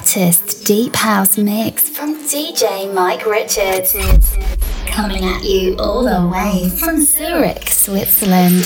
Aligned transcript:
hottest 0.00 0.66
deep 0.66 0.96
house 0.96 1.36
mix 1.36 1.90
from 1.90 2.14
DJ 2.24 2.92
Mike 2.94 3.26
Richards. 3.26 3.94
Coming 4.86 5.24
at 5.26 5.44
you 5.44 5.76
all 5.76 6.04
the 6.04 6.26
way 6.26 6.70
from 6.70 7.04
Zurich, 7.04 7.70
Switzerland. 7.70 8.64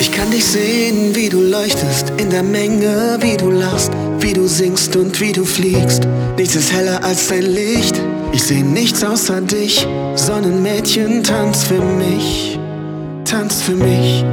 Ich 0.00 0.10
kann 0.10 0.30
dich 0.30 0.46
sehen, 0.46 1.14
wie 1.14 1.28
du 1.28 1.42
leuchtest 1.42 2.09
in 2.30 2.36
der 2.36 2.42
Menge, 2.44 3.18
wie 3.20 3.36
du 3.36 3.50
lachst, 3.50 3.90
wie 4.20 4.32
du 4.32 4.46
singst 4.46 4.94
und 4.94 5.20
wie 5.20 5.32
du 5.32 5.44
fliegst. 5.44 6.06
Nichts 6.36 6.54
ist 6.54 6.72
heller 6.72 7.02
als 7.02 7.26
dein 7.26 7.42
Licht. 7.42 8.00
Ich 8.30 8.44
seh 8.44 8.62
nichts 8.62 9.02
außer 9.02 9.40
dich. 9.40 9.84
Sonnenmädchen, 10.14 11.24
tanz 11.24 11.64
für 11.64 11.80
mich, 11.80 12.56
tanz 13.24 13.62
für 13.62 13.74
mich. 13.74 14.24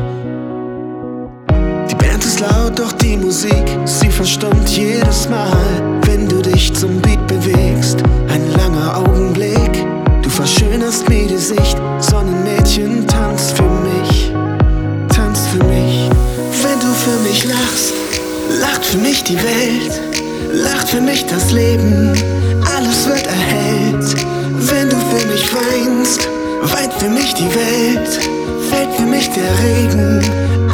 Die 1.90 1.96
Band 1.96 2.24
ist 2.24 2.40
laut, 2.40 2.78
doch 2.78 2.92
die 2.92 3.18
Musik, 3.18 3.66
sie 3.86 4.12
verstummt 4.12 4.70
jedes 4.70 5.28
Mal, 5.28 6.00
wenn 6.04 6.30
du 6.30 6.40
dich 6.40 6.72
zum 6.76 7.02
Beat 7.02 7.26
bewegst. 7.26 8.04
Ein 8.30 8.44
langer 8.58 8.98
Augenblick, 8.98 9.86
du 10.22 10.30
verschönerst 10.30 11.10
mir 11.10 11.26
die 11.26 11.38
Sicht. 11.38 11.78
Sonnenmädchen, 12.00 13.08
tanz 13.08 13.54
für 13.54 13.64
mich 13.64 13.67
mich 17.38 17.46
lachst. 17.46 17.94
Lacht 18.62 18.86
für 18.86 18.98
mich 18.98 19.24
die 19.24 19.36
Welt, 19.36 20.02
lacht 20.54 20.90
für 20.90 21.02
mich 21.02 21.26
das 21.26 21.52
Leben, 21.52 22.14
alles 22.76 23.08
wird 23.08 23.28
erhellt. 23.28 24.16
Wenn 24.70 24.90
du 24.90 24.96
für 24.96 25.28
mich 25.28 25.46
weinst, 25.54 26.28
weint 26.64 26.94
für 26.94 27.10
mich 27.10 27.34
die 27.36 27.50
Welt, 27.54 28.10
fällt 28.70 28.94
für 28.96 29.06
mich 29.06 29.30
der 29.32 29.52
Regen, 29.64 30.22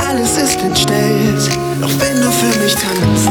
alles 0.08 0.38
ist 0.38 0.62
entstellt. 0.62 1.50
Doch 1.82 1.92
wenn 2.00 2.22
du 2.22 2.32
für 2.32 2.60
mich 2.64 2.76
tanzt, 2.76 3.30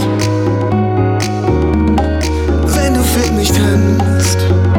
wenn 2.75 2.95
du 2.95 3.03
für 3.03 3.33
mich 3.33 3.51
tanzt. 3.51 4.72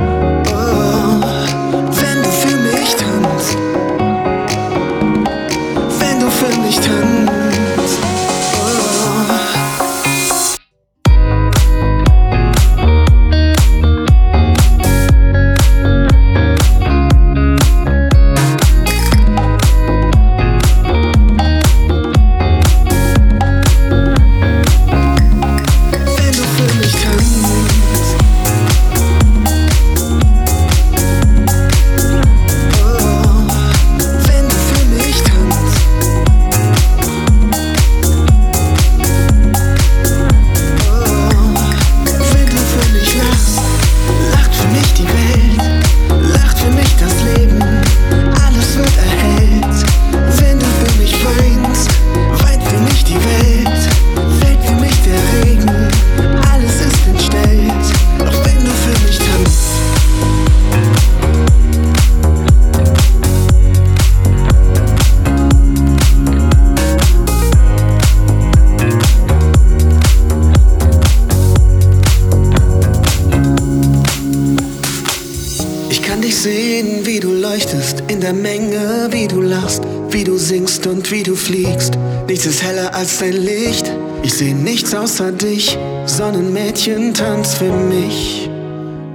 Als 83.04 83.18
dein 83.20 83.34
Licht. 83.34 83.92
Ich 84.24 84.34
seh 84.36 84.54
nichts 84.54 84.96
außer 84.96 85.32
dich. 85.32 85.78
Sonnenmädchen, 86.06 87.14
tanz 87.14 87.56
für 87.56 87.72
mich, 87.72 88.50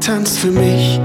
tanz 0.01 0.37
für 0.37 0.51
mich. 0.51 1.01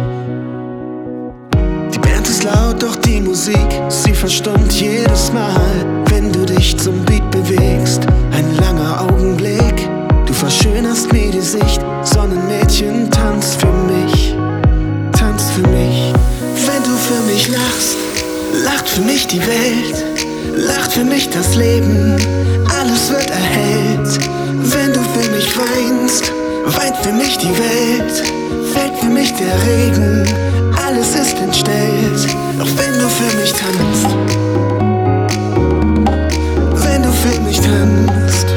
Die 1.94 2.00
Band 2.00 2.28
ist 2.28 2.44
laut, 2.44 2.84
doch 2.84 2.96
die 2.98 3.22
Musik, 3.22 3.70
sie 3.88 4.14
verstummt 4.14 4.74
jedes 4.74 5.32
Mal, 5.32 6.04
wenn 6.08 6.32
du 6.32 6.46
dich 6.46 6.78
zum 6.78 7.06
Beat 7.06 7.30
bewegst. 7.32 8.02
Ein 8.32 8.58
langer 8.58 9.02
Augenblick, 9.02 9.90
du 10.26 10.34
verschönerst 10.34 11.12
mir 11.14 11.32
die 11.32 11.40
Sicht. 11.40 11.82
Sonnenmädchen, 12.04 13.10
tanz 13.10 13.56
für 13.56 13.72
mich, 13.92 14.33
mich 17.34 17.48
lachst, 17.50 17.98
lacht 18.64 18.88
für 18.88 19.02
mich 19.02 19.26
die 19.28 19.42
Welt, 19.42 20.06
lacht 20.56 20.92
für 20.92 21.04
mich 21.04 21.30
das 21.30 21.56
Leben 21.56 22.16
alles 22.80 23.10
wird 23.10 23.30
erhellt. 23.30 24.20
Wenn 24.72 24.94
du 24.94 25.00
für 25.00 25.30
mich 25.32 25.48
weinst, 25.58 26.32
weint 26.78 26.98
für 26.98 27.14
mich 27.14 27.38
die 27.38 27.56
Welt, 27.58 28.24
fällt 28.74 28.96
für 29.00 29.10
mich 29.10 29.34
der 29.34 29.56
Regen, 29.66 30.28
alles 30.86 31.16
ist 31.16 31.38
entstellt. 31.38 32.28
Doch 32.60 32.70
wenn 32.78 33.00
du 33.00 33.08
für 33.10 33.38
mich 33.38 33.54
tanzt, 33.54 34.08
wenn 36.84 37.04
du 37.04 37.12
für 37.12 37.42
mich 37.42 37.60
tanzt, 37.60 38.48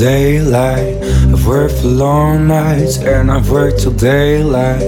daylight. 0.00 0.96
I've 1.30 1.46
worked 1.46 1.74
for 1.74 1.88
long 1.88 2.48
nights, 2.48 2.96
and 2.96 3.30
I've 3.30 3.50
worked 3.50 3.80
till 3.80 3.92
daylight. 3.92 4.80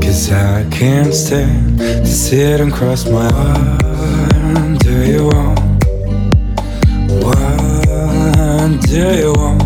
Cause 0.00 0.30
I 0.30 0.64
can't 0.70 1.12
stand 1.12 1.78
to 1.78 2.06
sit 2.06 2.60
and 2.60 2.72
cross 2.72 3.04
my 3.04 3.28
arms. 3.32 4.78
Do 4.78 5.04
you 5.04 5.24
want? 5.24 5.58
What 7.24 8.80
do 8.86 9.16
you 9.18 9.32
want? 9.32 9.61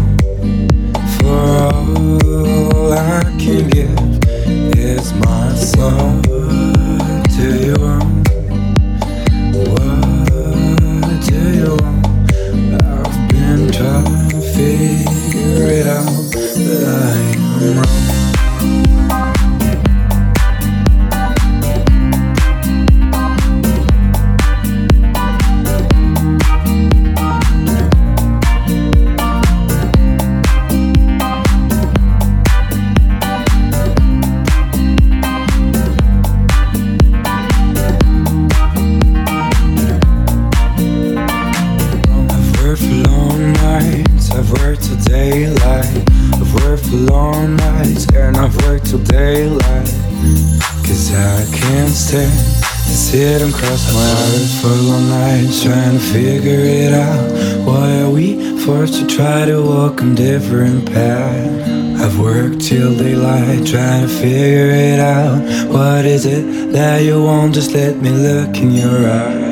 Figure 56.12 56.64
it 56.84 56.92
out. 56.92 57.66
Why 57.66 58.02
are 58.02 58.10
we 58.10 58.58
forced 58.64 58.94
to 59.00 59.06
try 59.06 59.44
to 59.44 59.62
walk 59.62 60.02
a 60.02 60.14
different 60.14 60.86
path? 60.86 61.76
I've 62.00 62.18
worked 62.18 62.60
till 62.60 62.96
daylight 62.96 63.66
trying 63.66 64.06
to 64.06 64.08
figure 64.08 64.70
it 64.70 65.00
out. 65.00 65.40
What 65.68 66.04
is 66.04 66.26
it 66.26 66.72
that 66.72 67.02
you 67.02 67.22
want? 67.22 67.54
Just 67.54 67.72
let 67.72 67.96
me 67.96 68.10
look 68.10 68.56
in 68.56 68.72
your 68.72 69.08
eyes. 69.08 69.45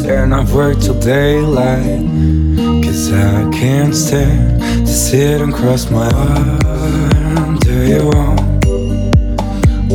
And 0.00 0.34
I've 0.34 0.52
worked 0.52 0.82
till 0.82 1.00
daylight. 1.00 2.02
Cause 2.84 3.12
I 3.12 3.50
can't 3.50 3.94
stand 3.94 4.60
to 4.86 4.92
sit 4.92 5.40
and 5.40 5.54
cross 5.54 5.90
my 5.90 6.08
arms. 6.10 7.60
Do 7.60 7.86
you 7.86 8.04
want? 8.04 8.40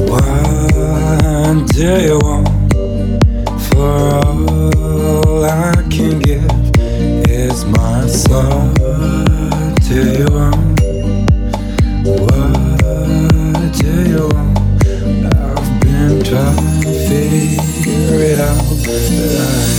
What 0.09 1.68
do 1.74 2.01
you 2.07 2.19
want? 2.19 2.74
For 3.68 3.86
all 4.86 5.45
I 5.45 5.74
can 5.92 6.19
give 6.19 6.50
is 7.30 7.63
my 7.65 8.07
soul. 8.07 8.74
Do 9.88 10.18
you 10.18 10.27
want? 10.31 10.76
Trying 16.29 16.81
to 16.81 16.91
figure 17.07 18.19
it 18.19 18.39
out. 18.39 19.76